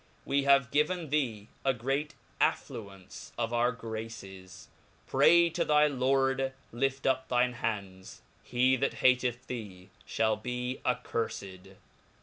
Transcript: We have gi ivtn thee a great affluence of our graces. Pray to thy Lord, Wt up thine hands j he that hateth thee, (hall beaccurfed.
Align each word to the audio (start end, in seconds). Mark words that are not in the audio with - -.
We 0.25 0.45
have 0.45 0.71
gi 0.71 0.83
ivtn 0.83 1.11
thee 1.11 1.49
a 1.63 1.75
great 1.75 2.15
affluence 2.39 3.33
of 3.37 3.53
our 3.53 3.71
graces. 3.71 4.67
Pray 5.05 5.47
to 5.51 5.63
thy 5.63 5.85
Lord, 5.85 6.53
Wt 6.73 7.05
up 7.05 7.27
thine 7.29 7.53
hands 7.53 8.23
j 8.43 8.49
he 8.49 8.75
that 8.77 8.95
hateth 8.95 9.45
thee, 9.45 9.91
(hall 10.17 10.37
beaccurfed. 10.39 11.75